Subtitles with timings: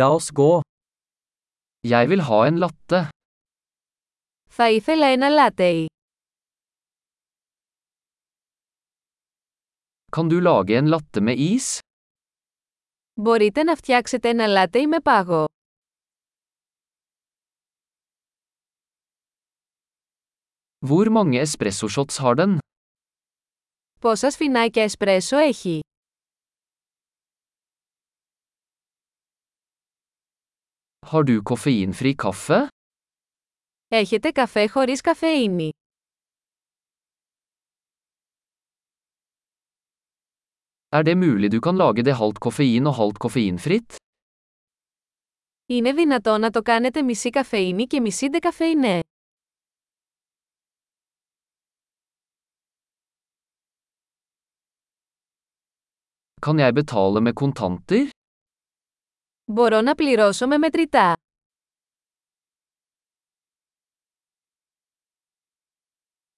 [0.00, 0.62] La oss gå.
[1.84, 3.08] Jeg vil ha en latte.
[4.50, 5.86] Θα ήθελα ένα λάτεϊ.
[10.16, 11.78] Kan du lage en latte med is?
[13.14, 15.44] Μπορείτε να φτιάξετε ένα λάτεϊ με πάγο.
[20.86, 22.58] Hvor mange espressoshots har den?
[24.00, 25.80] Πόσα σφινάκια εσπρέσο έχει.
[31.11, 32.67] Har du koffeinfri kaffe?
[33.87, 35.69] Έχετε καφέ χωρίς καφεΐνη.
[40.95, 43.95] Er det mulig du kan lage det halvt koffein og halvt koffeinfritt?
[45.65, 48.99] Είναι δυνατό να το κάνετε μισή καφεΐνη και μισή ντεκαφεϊνέ.
[56.45, 58.09] Kan jeg betale med kontanter?
[59.52, 61.16] Μπορώ να πληρώσω με μετρητά.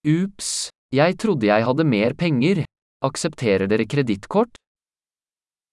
[0.00, 2.62] Ups, jeg trodde jeg hadde mer penger.
[2.98, 4.50] Aksepterer dere kredittkort?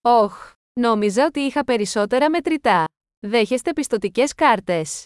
[0.02, 2.86] Όχ, νόμιζα ότι είχα περισσότερα μετρητά.
[3.20, 5.06] Δέχεστε πιστοτικές κάρτες.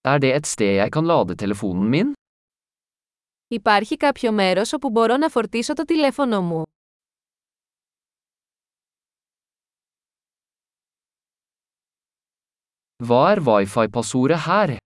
[0.00, 2.19] Er det et sted jeg kan lade telefonen min?
[3.52, 6.62] Υπάρχει κάποιο μέρος όπου μπορώ να φορτίσω το τηλέφωνο μου.
[13.06, 14.76] Hva er wifi-passordet her?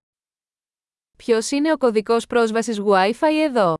[1.17, 3.75] Ποιος είναι ο κωδικός πρόσβασης Wi-Fi εδώ;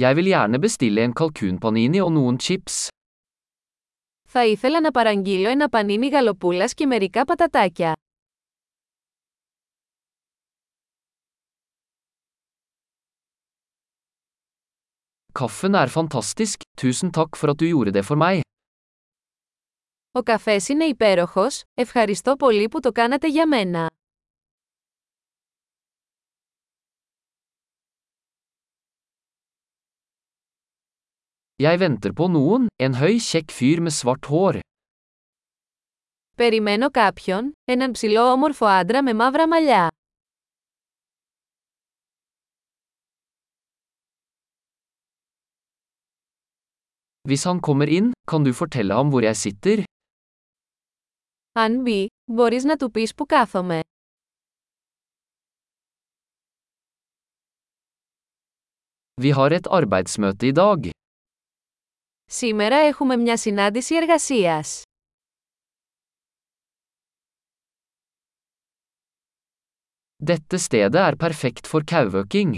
[0.00, 2.88] Jeg vil gjerne bestille en kalkunpanini og noen chips.
[4.28, 7.92] Θα ήθελα να παραγγείλω ένα πανίνι γαλοπούλας και μερικά πατατάκια.
[15.38, 18.40] Kaffen er fantastisk, tusen takk for at du gjorde det for meg.
[20.12, 23.90] Ο καφές είναι υπέροχος, ευχαριστώ πολύ που το κάνατε για μένα.
[31.62, 34.58] Jeg venter på noen, en høy, kjekk fyr med svart hår.
[36.36, 39.88] Περιμένω κάποιον, έναν ψηλό όμορφο άντρα με μαύρα μαλλιά.
[47.27, 49.83] Hvis han kommer inn, kan du fortelle ham hvor jeg sitter?
[51.51, 53.79] Αν μπει, μπορείς να του πεις που κάθομαι.
[59.21, 60.89] Vi har et arbeidsmøte i dag.
[62.25, 64.81] Σήμερα έχουμε μια συνάντηση εργασίας.
[70.23, 72.57] Dette stedet er perfekt for kauøking.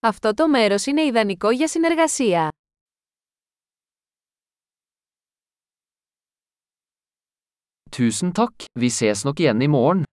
[0.00, 2.48] Αυτό το μέρος είναι ιδανικό για συνεργασία.
[7.95, 10.03] Tusen takk, vi ses nok igjen i morgen.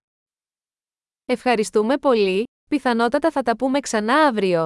[1.24, 4.64] Ευχαριστούμε πολύ, πιθανότατα θα τα πούμε ξανά αύριο.